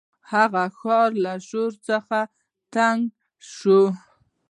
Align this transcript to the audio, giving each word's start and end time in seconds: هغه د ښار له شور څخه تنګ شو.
هغه 0.31 0.63
د 0.69 0.73
ښار 0.77 1.09
له 1.25 1.33
شور 1.47 1.71
څخه 1.87 2.17
تنګ 2.75 3.01
شو. 3.53 3.81